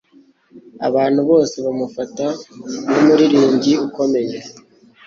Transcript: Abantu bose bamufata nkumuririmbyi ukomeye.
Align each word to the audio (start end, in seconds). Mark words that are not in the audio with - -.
Abantu 0.87 1.19
bose 1.29 1.55
bamufata 1.65 2.25
nkumuririmbyi 2.85 3.73
ukomeye. 3.87 4.35